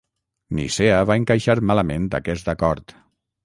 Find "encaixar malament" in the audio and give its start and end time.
1.21-2.11